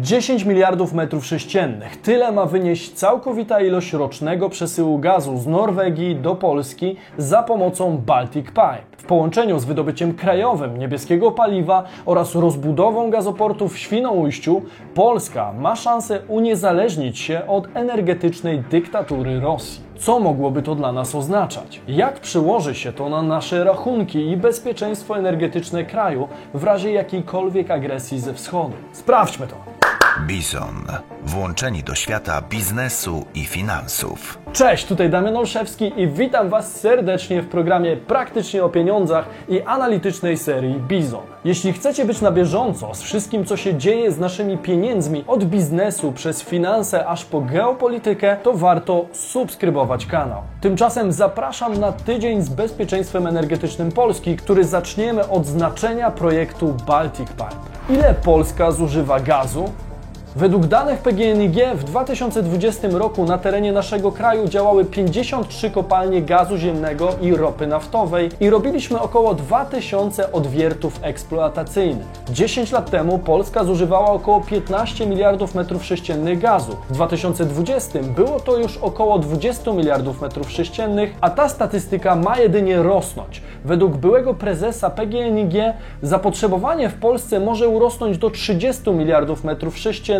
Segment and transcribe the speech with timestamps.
[0.00, 1.96] 10 miliardów metrów sześciennych.
[1.96, 8.46] Tyle ma wynieść całkowita ilość rocznego przesyłu gazu z Norwegii do Polski za pomocą Baltic
[8.46, 8.90] Pipe.
[8.96, 14.62] W połączeniu z wydobyciem krajowym niebieskiego paliwa oraz rozbudową gazoportu w Świnoujściu,
[14.94, 19.80] Polska ma szansę uniezależnić się od energetycznej dyktatury Rosji.
[19.98, 21.80] Co mogłoby to dla nas oznaczać?
[21.88, 28.20] Jak przełoży się to na nasze rachunki i bezpieczeństwo energetyczne kraju w razie jakiejkolwiek agresji
[28.20, 28.74] ze wschodu?
[28.92, 29.89] Sprawdźmy to.
[30.18, 30.84] Bizon.
[31.24, 34.38] Włączeni do świata biznesu i finansów.
[34.52, 40.36] Cześć, tutaj Damian Olszewski i witam Was serdecznie w programie Praktycznie o Pieniądzach i analitycznej
[40.36, 41.22] serii Bizon.
[41.44, 46.12] Jeśli chcecie być na bieżąco z wszystkim, co się dzieje z naszymi pieniędzmi, od biznesu
[46.12, 50.42] przez finanse aż po geopolitykę, to warto subskrybować kanał.
[50.60, 57.70] Tymczasem zapraszam na tydzień z bezpieczeństwem energetycznym Polski, który zaczniemy od znaczenia projektu Baltic Pipe.
[57.90, 59.72] Ile Polska zużywa gazu?
[60.36, 67.10] Według danych PGNiG w 2020 roku na terenie naszego kraju działały 53 kopalnie gazu ziemnego
[67.20, 72.06] i ropy naftowej i robiliśmy około 2000 odwiertów eksploatacyjnych.
[72.28, 76.76] 10 lat temu Polska zużywała około 15 miliardów metrów sześciennych gazu.
[76.90, 82.82] W 2020 było to już około 20 miliardów metrów sześciennych, a ta statystyka ma jedynie
[82.82, 83.42] rosnąć.
[83.64, 85.54] Według byłego prezesa PGNiG
[86.02, 90.19] zapotrzebowanie w Polsce może urosnąć do 30 miliardów metrów sześciennych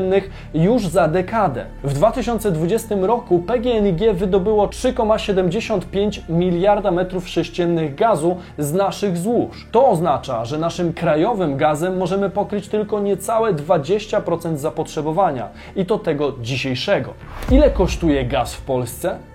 [0.55, 1.67] już za dekadę.
[1.85, 9.67] W 2020 roku PGNiG wydobyło 3,75 miliarda metrów sześciennych gazu z naszych złóż.
[9.73, 16.33] To oznacza, że naszym krajowym gazem możemy pokryć tylko niecałe 20% zapotrzebowania i to tego
[16.43, 17.15] dzisiejszego.
[17.51, 19.30] Ile kosztuje gaz w Polsce?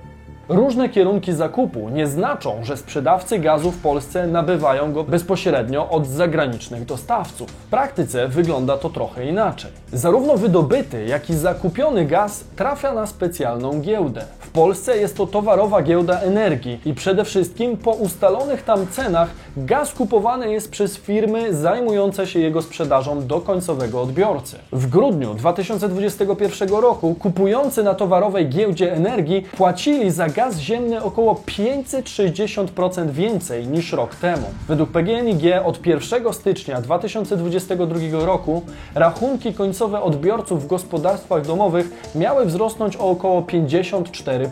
[0.49, 6.85] Różne kierunki zakupu nie znaczą, że sprzedawcy gazu w Polsce nabywają go bezpośrednio od zagranicznych
[6.85, 7.49] dostawców.
[7.51, 9.71] W praktyce wygląda to trochę inaczej.
[9.93, 14.25] Zarówno wydobyty, jak i zakupiony gaz trafia na specjalną giełdę.
[14.55, 20.51] Polsce jest to towarowa giełda energii i przede wszystkim po ustalonych tam cenach gaz kupowany
[20.51, 24.57] jest przez firmy zajmujące się jego sprzedażą do końcowego odbiorcy.
[24.71, 33.09] W grudniu 2021 roku kupujący na towarowej giełdzie energii płacili za gaz ziemny około 560%
[33.09, 34.47] więcej niż rok temu.
[34.67, 38.61] Według PGNiG od 1 stycznia 2022 roku
[38.95, 44.44] rachunki końcowe odbiorców w gospodarstwach domowych miały wzrosnąć o około 54%.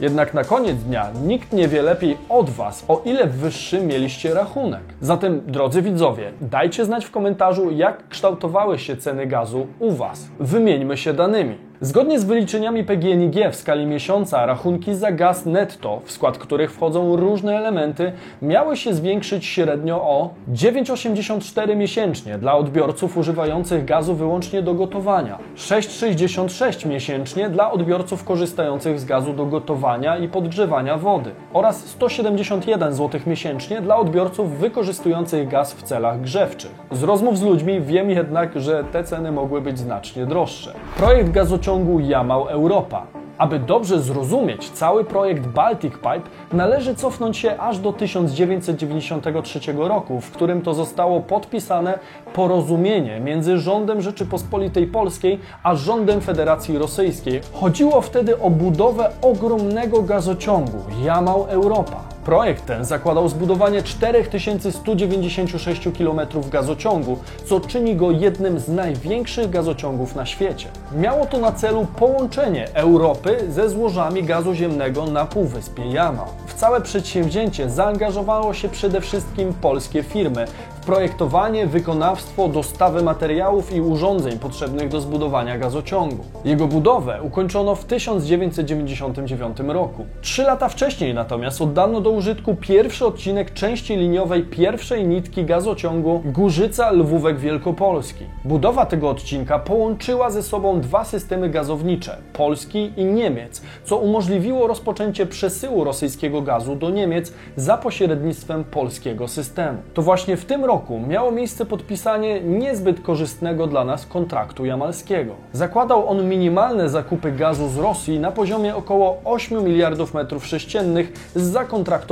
[0.00, 4.82] Jednak na koniec dnia nikt nie wie lepiej od Was, o ile wyższy mieliście rachunek.
[5.00, 10.28] Zatem, drodzy widzowie, dajcie znać w komentarzu, jak kształtowały się ceny gazu u Was.
[10.40, 11.58] Wymieńmy się danymi.
[11.84, 17.16] Zgodnie z wyliczeniami PGNiG w skali miesiąca rachunki za gaz netto, w skład których wchodzą
[17.16, 18.12] różne elementy,
[18.42, 26.88] miały się zwiększyć średnio o 9,84 miesięcznie dla odbiorców używających gazu wyłącznie do gotowania, 6,66
[26.88, 33.80] miesięcznie dla odbiorców korzystających z gazu do gotowania i podgrzewania wody oraz 171 zł miesięcznie
[33.80, 36.74] dla odbiorców wykorzystujących gaz w celach grzewczych.
[36.92, 40.74] Z rozmów z ludźmi wiem jednak, że te ceny mogły być znacznie droższe.
[40.96, 43.06] Projekt gazociągu Jamał Europa.
[43.38, 46.20] Aby dobrze zrozumieć cały projekt Baltic Pipe,
[46.52, 51.98] należy cofnąć się aż do 1993 roku, w którym to zostało podpisane
[52.34, 57.40] porozumienie między rządem Rzeczypospolitej Polskiej a rządem Federacji Rosyjskiej.
[57.52, 62.13] Chodziło wtedy o budowę ogromnego gazociągu Jamał Europa.
[62.24, 66.20] Projekt ten zakładał zbudowanie 4196 km
[66.50, 70.68] gazociągu, co czyni go jednym z największych gazociągów na świecie.
[70.96, 76.26] Miało to na celu połączenie Europy ze złożami gazu ziemnego na półwyspie Jamał.
[76.46, 80.46] W całe przedsięwzięcie zaangażowało się przede wszystkim polskie firmy,
[80.86, 86.24] projektowanie, wykonawstwo, dostawę materiałów i urządzeń potrzebnych do zbudowania gazociągu.
[86.44, 90.06] Jego budowę ukończono w 1999 roku.
[90.20, 97.38] Trzy lata wcześniej natomiast oddano do użytku pierwszy odcinek części liniowej pierwszej nitki gazociągu Górzyca-Lwówek
[97.38, 98.24] Wielkopolski.
[98.44, 105.26] Budowa tego odcinka połączyła ze sobą dwa systemy gazownicze, Polski i Niemiec, co umożliwiło rozpoczęcie
[105.26, 109.78] przesyłu rosyjskiego gazu do Niemiec za pośrednictwem polskiego systemu.
[109.94, 115.34] To właśnie w tym roku miało miejsce podpisanie niezbyt korzystnego dla nas kontraktu jamalskiego.
[115.52, 121.42] Zakładał on minimalne zakupy gazu z Rosji na poziomie około 8 miliardów metrów sześciennych z
[121.42, 122.03] zakontraktowanych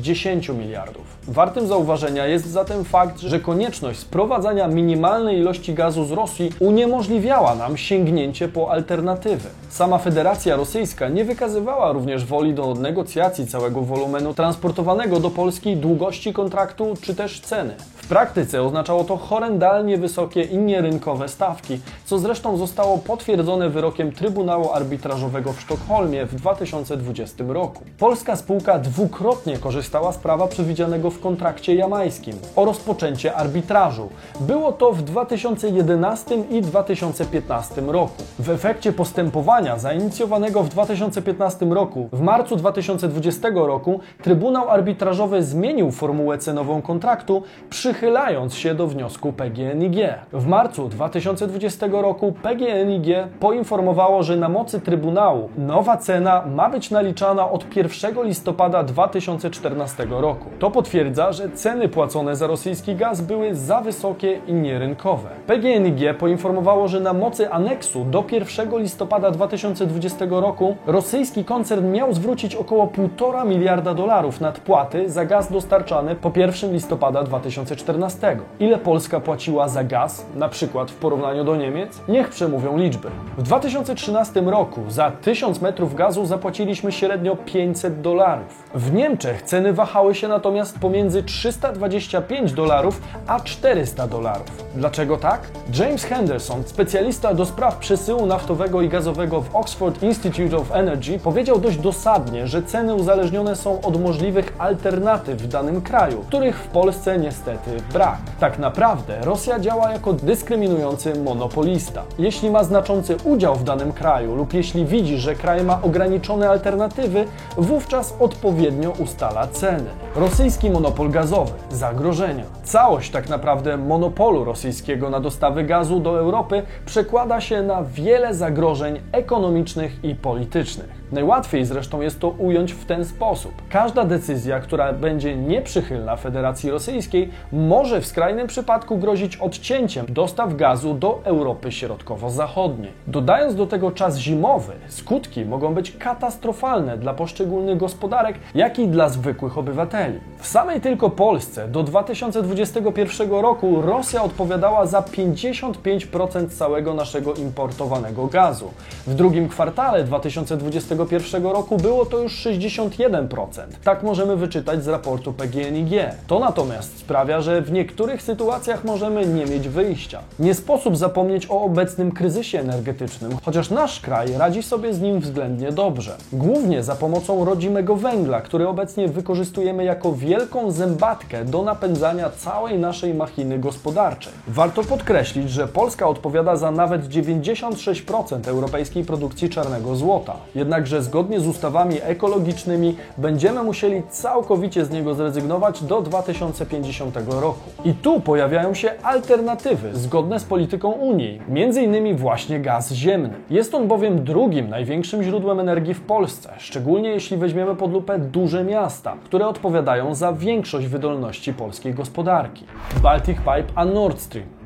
[0.00, 1.18] 10 miliardów.
[1.28, 7.76] Wartym zauważenia jest zatem fakt, że konieczność sprowadzania minimalnej ilości gazu z Rosji uniemożliwiała nam
[7.76, 9.48] sięgnięcie po alternatywy.
[9.68, 16.32] Sama Federacja Rosyjska nie wykazywała również woli do negocjacji całego wolumenu transportowanego do Polski długości
[16.32, 17.74] kontraktu czy też ceny.
[17.96, 24.72] W praktyce oznaczało to horrendalnie wysokie i nierynkowe stawki, co zresztą zostało potwierdzone wyrokiem Trybunału
[24.72, 27.84] Arbitrażowego w Sztokholmie w 2020 roku.
[27.98, 34.08] Polska spółka dwukrotnie korzystała z prawa przewidzianego w kontrakcie jamańskim o rozpoczęcie arbitrażu.
[34.40, 38.22] Było to w 2011 i 2015 roku.
[38.38, 46.38] W efekcie postępowania zainicjowanego w 2015 roku, w marcu 2020 roku Trybunał Arbitrażowy zmienił formułę
[46.38, 49.96] cenową kontraktu, przychylając się do wniosku PGNiG.
[50.32, 53.06] W marcu 2020 roku PGNiG
[53.40, 58.82] poinformowało, że na mocy Trybunału nowa cena ma być naliczana od 1 listopada
[59.28, 60.50] 2014 roku.
[60.58, 65.28] To potwierdza, że ceny płacone za rosyjski gaz były za wysokie i nierynkowe.
[65.46, 72.54] PGNiG poinformowało, że na mocy aneksu do 1 listopada 2020 roku rosyjski koncern miał zwrócić
[72.54, 78.36] około 1,5 miliarda dolarów nadpłaty za gaz dostarczany po 1 listopada 2014.
[78.60, 82.00] Ile Polska płaciła za gaz, na przykład w porównaniu do Niemiec?
[82.08, 83.08] Niech przemówią liczby.
[83.38, 88.64] W 2013 roku za 1000 metrów gazu zapłaciliśmy średnio 500 dolarów.
[88.74, 94.64] W Niemczech ceny wahały się natomiast pomiędzy 325 dolarów a 400 dolarów.
[94.74, 95.40] Dlaczego tak?
[95.78, 101.58] James Henderson, specjalista do spraw przesyłu naftowego i gazowego w Oxford Institute of Energy, powiedział
[101.58, 107.18] dość dosadnie, że ceny uzależnione są od możliwych alternatyw w danym kraju, których w Polsce
[107.18, 108.18] niestety brak.
[108.40, 112.02] Tak naprawdę Rosja działa jako dyskryminujący monopolista.
[112.18, 117.24] Jeśli ma znaczący udział w danym kraju lub jeśli widzi, że kraj ma ograniczone alternatywy,
[117.56, 119.88] wówczas odpowiednio ustala ceny.
[120.18, 122.44] Rosyjski monopol gazowy, zagrożenia.
[122.64, 129.00] Całość tak naprawdę monopolu rosyjskiego na dostawy gazu do Europy przekłada się na wiele zagrożeń
[129.12, 130.98] ekonomicznych i politycznych.
[131.12, 133.52] Najłatwiej zresztą jest to ująć w ten sposób.
[133.70, 140.94] Każda decyzja, która będzie nieprzychylna Federacji Rosyjskiej, może w skrajnym przypadku grozić odcięciem dostaw gazu
[140.94, 142.92] do Europy Środkowo-Zachodniej.
[143.06, 149.08] Dodając do tego czas zimowy, skutki mogą być katastrofalne dla poszczególnych gospodarek, jak i dla
[149.08, 150.07] zwykłych obywateli.
[150.38, 158.70] W samej tylko Polsce do 2021 roku Rosja odpowiadała za 55% całego naszego importowanego gazu.
[159.06, 163.46] W drugim kwartale 2021 roku było to już 61%.
[163.84, 165.90] Tak możemy wyczytać z raportu PGNiG.
[166.26, 170.20] To natomiast sprawia, że w niektórych sytuacjach możemy nie mieć wyjścia.
[170.38, 175.72] Nie sposób zapomnieć o obecnym kryzysie energetycznym, chociaż nasz kraj radzi sobie z nim względnie
[175.72, 176.16] dobrze.
[176.32, 183.14] Głównie za pomocą rodzimego węgla, który obecnie wykorzystujemy jako wielką zębatkę do napędzania całej naszej
[183.14, 184.32] machiny gospodarczej.
[184.48, 190.36] Warto podkreślić, że Polska odpowiada za nawet 96% europejskiej produkcji czarnego złota.
[190.54, 197.70] Jednakże zgodnie z ustawami ekologicznymi będziemy musieli całkowicie z niego zrezygnować do 2050 roku.
[197.84, 201.40] I tu pojawiają się alternatywy zgodne z polityką Unii,
[201.82, 203.30] innymi właśnie gaz ziemny.
[203.50, 208.64] Jest on bowiem drugim największym źródłem energii w Polsce, szczególnie jeśli weźmiemy pod lupę duże
[208.64, 209.77] miasta, które odpowiadają
[210.12, 212.64] za większość wydolności polskiej gospodarki.
[213.02, 214.58] Baltic Pipe a Nord Stream.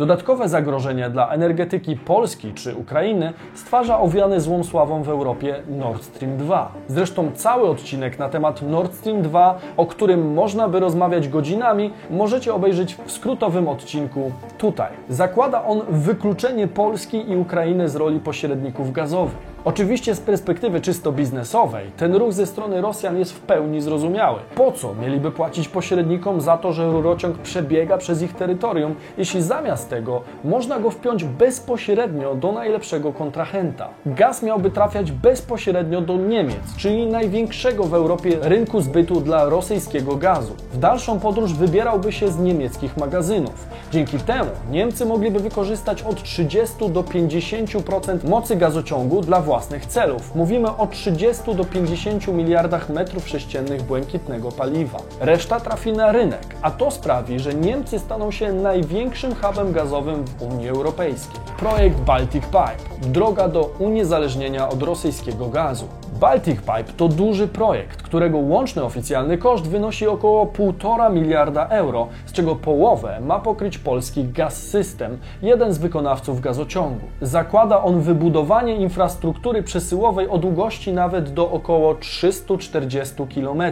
[0.00, 6.36] Dodatkowe zagrożenie dla energetyki Polski czy Ukrainy stwarza owiany złą sławą w Europie Nord Stream
[6.36, 6.72] 2.
[6.88, 12.54] Zresztą cały odcinek na temat Nord Stream 2, o którym można by rozmawiać godzinami, możecie
[12.54, 14.92] obejrzeć w skrótowym odcinku tutaj.
[15.08, 19.50] Zakłada on wykluczenie Polski i Ukrainy z roli pośredników gazowych.
[19.64, 24.38] Oczywiście z perspektywy czysto biznesowej ten ruch ze strony Rosjan jest w pełni zrozumiały.
[24.54, 29.90] Po co mieliby płacić pośrednikom za to, że rurociąg przebiega przez ich terytorium, jeśli zamiast
[29.90, 33.88] tego można go wpiąć bezpośrednio do najlepszego kontrahenta?
[34.06, 40.52] Gaz miałby trafiać bezpośrednio do Niemiec, czyli największego w Europie rynku zbytu dla rosyjskiego gazu.
[40.72, 43.66] W dalszą podróż wybierałby się z niemieckich magazynów.
[43.92, 50.34] Dzięki temu Niemcy mogliby wykorzystać od 30 do 50% mocy gazociągu dla własnych celów.
[50.34, 54.98] Mówimy o 30 do 50 miliardach metrów sześciennych błękitnego paliwa.
[55.20, 60.42] Reszta trafi na rynek, a to sprawi, że Niemcy staną się największym hubem gazowym w
[60.42, 61.40] Unii Europejskiej.
[61.58, 65.88] Projekt Baltic Pipe droga do uniezależnienia od rosyjskiego gazu.
[66.20, 72.32] Baltic Pipe to duży projekt, którego łączny oficjalny koszt wynosi około 1,5 miliarda euro, z
[72.32, 77.06] czego połowę ma pokryć polski Gaz System, jeden z wykonawców gazociągu.
[77.22, 83.62] Zakłada on wybudowanie infrastruktury infrastruktury przesyłowej o długości nawet do około 340 km.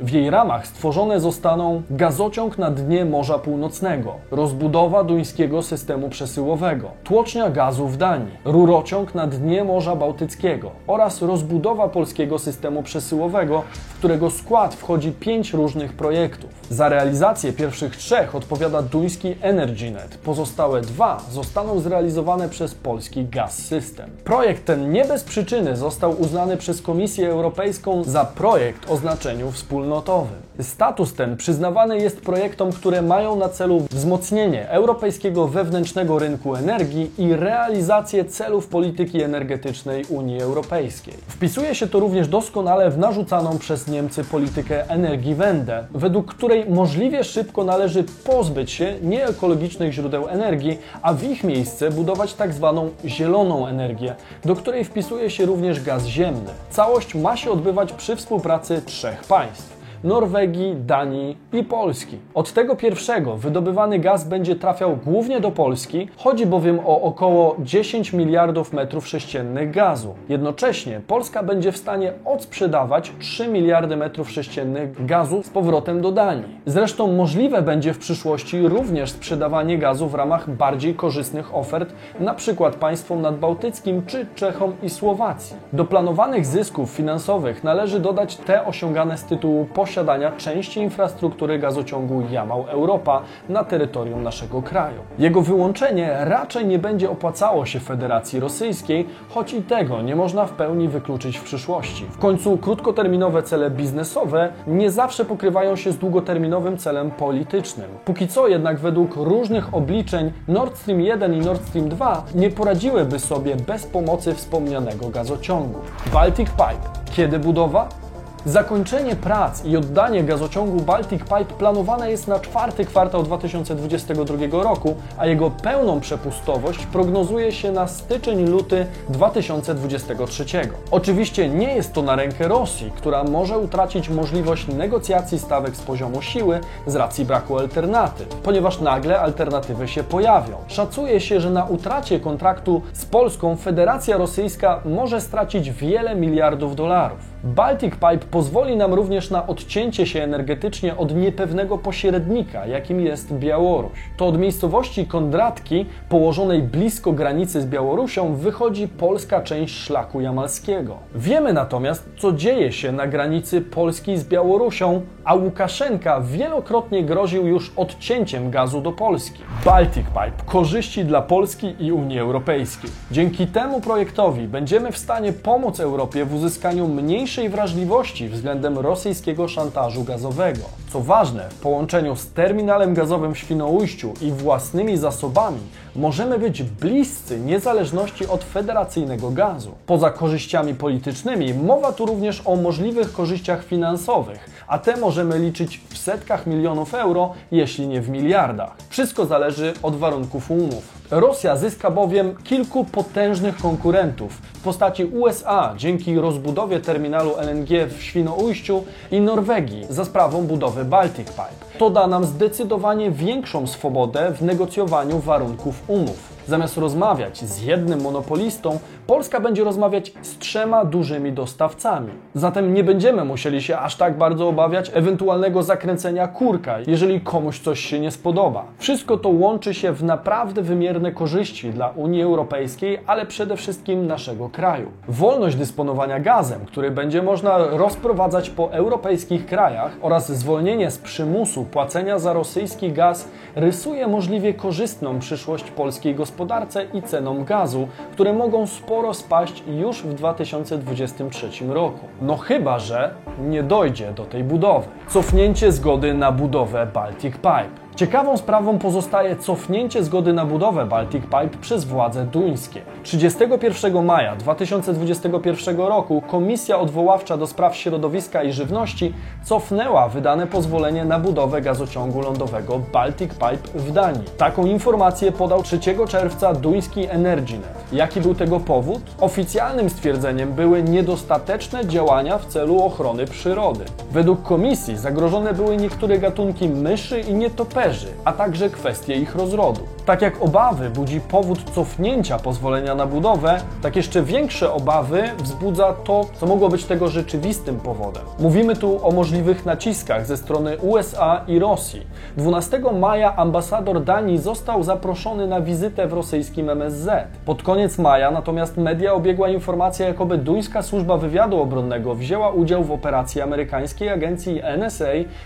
[0.00, 7.50] W jej ramach stworzone zostaną gazociąg na dnie Morza Północnego, rozbudowa duńskiego systemu przesyłowego, tłocznia
[7.50, 14.30] gazu w Danii, rurociąg na dnie Morza Bałtyckiego oraz rozbudowa polskiego systemu przesyłowego, w którego
[14.30, 16.50] skład wchodzi pięć różnych projektów.
[16.70, 20.18] Za realizację pierwszych trzech odpowiada duński EnergyNet.
[20.24, 24.10] Pozostałe dwa zostaną zrealizowane przez polski Gas System.
[24.24, 30.38] Projekt ten nie bez przyczyny został uznany przez Komisję Europejską za projekt o znaczeniu wspólnotowym.
[30.60, 37.32] Status ten przyznawany jest projektom, które mają na celu wzmocnienie europejskiego wewnętrznego rynku energii i
[37.36, 41.14] realizację celów polityki energetycznej Unii Europejskiej.
[41.28, 47.64] Wpisuje się to również doskonale w narzucaną przez Niemcy politykę Energiewende, według której możliwie szybko
[47.64, 54.14] należy pozbyć się nieekologicznych źródeł energii, a w ich miejsce budować tak zwaną zieloną energię,
[54.44, 54.99] do której wpisuje
[55.30, 56.50] się również gaz ziemny.
[56.70, 59.79] Całość ma się odbywać przy współpracy trzech państw.
[60.04, 62.18] Norwegii, Danii i Polski.
[62.34, 68.12] Od tego pierwszego wydobywany gaz będzie trafiał głównie do Polski, chodzi bowiem o około 10
[68.12, 70.14] miliardów metrów sześciennych gazu.
[70.28, 76.60] Jednocześnie Polska będzie w stanie odsprzedawać 3 miliardy metrów sześciennych gazu z powrotem do Danii.
[76.66, 82.76] Zresztą możliwe będzie w przyszłości również sprzedawanie gazu w ramach bardziej korzystnych ofert, na przykład
[82.76, 85.56] państwom nadbałtyckim czy Czechom i Słowacji.
[85.72, 93.22] Do planowanych zysków finansowych należy dodać te osiągane z tytułu posiadania części infrastruktury gazociągu Jamał-Europa
[93.48, 95.00] na terytorium naszego kraju.
[95.18, 100.52] Jego wyłączenie raczej nie będzie opłacało się Federacji Rosyjskiej, choć i tego nie można w
[100.52, 102.04] pełni wykluczyć w przyszłości.
[102.10, 107.90] W końcu krótkoterminowe cele biznesowe nie zawsze pokrywają się z długoterminowym celem politycznym.
[108.04, 113.18] Póki co jednak według różnych obliczeń Nord Stream 1 i Nord Stream 2 nie poradziłyby
[113.18, 115.78] sobie bez pomocy wspomnianego gazociągu.
[116.12, 117.00] Baltic Pipe.
[117.12, 118.09] Kiedy budowa?
[118.46, 125.26] Zakończenie prac i oddanie gazociągu Baltic Pipe planowane jest na czwarty kwartał 2022 roku, a
[125.26, 130.44] jego pełną przepustowość prognozuje się na styczeń-luty 2023.
[130.90, 136.22] Oczywiście nie jest to na rękę Rosji, która może utracić możliwość negocjacji stawek z poziomu
[136.22, 140.56] siły z racji braku alternatyw, ponieważ nagle alternatywy się pojawią.
[140.68, 147.39] Szacuje się, że na utracie kontraktu z Polską Federacja Rosyjska może stracić wiele miliardów dolarów.
[147.44, 153.92] Baltic Pipe pozwoli nam również na odcięcie się energetycznie od niepewnego pośrednika, jakim jest Białoruś.
[154.16, 160.96] To od miejscowości Kondratki, położonej blisko granicy z Białorusią, wychodzi polska część szlaku jamalskiego.
[161.14, 167.72] Wiemy natomiast, co dzieje się na granicy Polski z Białorusią, a Łukaszenka wielokrotnie groził już
[167.76, 169.42] odcięciem gazu do Polski.
[169.64, 172.90] Baltic Pipe korzyści dla Polski i Unii Europejskiej.
[173.10, 176.88] Dzięki temu projektowi będziemy w stanie pomóc Europie w uzyskaniu
[177.30, 180.60] mniejszej wrażliwości względem rosyjskiego szantażu gazowego.
[180.92, 185.60] Co ważne, w połączeniu z terminalem gazowym w Świnoujściu i własnymi zasobami
[185.96, 189.70] możemy być bliscy niezależności od federacyjnego gazu.
[189.86, 195.98] Poza korzyściami politycznymi mowa tu również o możliwych korzyściach finansowych, a te możemy liczyć w
[195.98, 198.72] setkach milionów euro, jeśli nie w miliardach.
[198.88, 200.99] Wszystko zależy od warunków umów.
[201.10, 208.84] Rosja zyska bowiem kilku potężnych konkurentów w postaci USA dzięki rozbudowie terminalu LNG w Świnoujściu
[209.10, 211.78] i Norwegii za sprawą budowy Baltic Pipe.
[211.78, 216.39] To da nam zdecydowanie większą swobodę w negocjowaniu warunków umów.
[216.46, 222.10] Zamiast rozmawiać z jednym monopolistą, Polska będzie rozmawiać z trzema dużymi dostawcami.
[222.34, 227.80] Zatem nie będziemy musieli się aż tak bardzo obawiać ewentualnego zakręcenia kurka, jeżeli komuś coś
[227.80, 228.64] się nie spodoba.
[228.78, 234.48] Wszystko to łączy się w naprawdę wymierne korzyści dla Unii Europejskiej, ale przede wszystkim naszego
[234.48, 234.88] kraju.
[235.08, 242.18] Wolność dysponowania gazem, który będzie można rozprowadzać po europejskich krajach oraz zwolnienie z przymusu płacenia
[242.18, 249.14] za rosyjski gaz rysuje możliwie korzystną przyszłość polskiej gospodarce i cenom gazu, które mogą sporo
[249.14, 252.06] spaść już w 2023 roku.
[252.22, 253.14] No chyba, że
[253.48, 254.88] nie dojdzie do tej budowy.
[255.08, 257.89] Cofnięcie zgody na budowę Baltic Pipe.
[257.96, 262.82] Ciekawą sprawą pozostaje cofnięcie zgody na budowę Baltic Pipe przez władze duńskie.
[263.02, 271.18] 31 maja 2021 roku Komisja Odwoławcza do Spraw Środowiska i Żywności cofnęła wydane pozwolenie na
[271.18, 274.24] budowę gazociągu lądowego Baltic Pipe w Danii.
[274.38, 275.78] Taką informację podał 3
[276.08, 277.80] czerwca duński EnergyNet.
[277.92, 279.02] Jaki był tego powód?
[279.20, 283.84] Oficjalnym stwierdzeniem były niedostateczne działania w celu ochrony przyrody.
[284.10, 287.79] Według komisji zagrożone były niektóre gatunki myszy i nietoperzy,
[288.24, 289.80] a także kwestie ich rozrodu.
[290.06, 296.26] Tak jak obawy budzi powód cofnięcia pozwolenia na budowę, tak jeszcze większe obawy wzbudza to,
[296.40, 298.22] co mogło być tego rzeczywistym powodem.
[298.38, 302.06] Mówimy tu o możliwych naciskach ze strony USA i Rosji.
[302.36, 307.08] 12 maja ambasador Danii został zaproszony na wizytę w rosyjskim MSZ.
[307.44, 312.92] Pod koniec maja natomiast media obiegła informacja, jakoby duńska służba wywiadu obronnego wzięła udział w
[312.92, 315.04] operacji amerykańskiej agencji NSA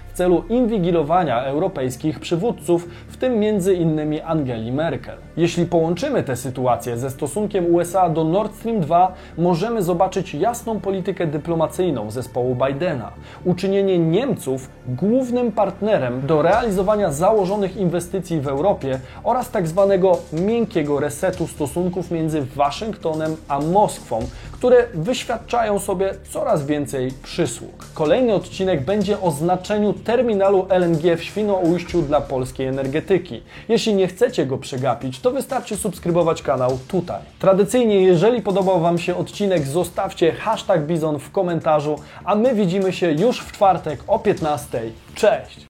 [0.08, 3.42] w celu inwigilowania europejskich przywódców, w tym
[3.74, 5.16] innymi Angeli Merkel.
[5.36, 11.26] Jeśli połączymy tę sytuację ze stosunkiem USA do Nord Stream 2, możemy zobaczyć jasną politykę
[11.26, 13.12] dyplomacyjną zespołu Bidena.
[13.44, 21.46] Uczynienie Niemców głównym partnerem do realizowania założonych inwestycji w Europie oraz tak zwanego miękkiego resetu
[21.46, 24.18] stosunków między Waszyngtonem a Moskwą,
[24.64, 27.86] które wyświadczają sobie coraz więcej przysług.
[27.94, 33.42] Kolejny odcinek będzie o znaczeniu terminalu LNG w Świnoujściu dla polskiej energetyki.
[33.68, 37.22] Jeśli nie chcecie go przegapić, to wystarczy subskrybować kanał tutaj.
[37.38, 43.12] Tradycyjnie, jeżeli podobał Wam się odcinek, zostawcie hashtag Bizon w komentarzu, a my widzimy się
[43.12, 44.82] już w czwartek o 15.
[45.14, 45.60] Cześć!